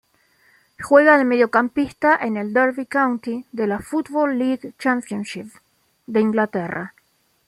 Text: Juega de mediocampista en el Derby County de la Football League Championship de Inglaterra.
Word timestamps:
Juega 0.79 1.19
de 1.19 1.25
mediocampista 1.25 2.15
en 2.19 2.35
el 2.35 2.53
Derby 2.53 2.87
County 2.87 3.45
de 3.51 3.67
la 3.67 3.77
Football 3.77 4.39
League 4.39 4.73
Championship 4.79 5.51
de 6.07 6.21
Inglaterra. 6.21 6.95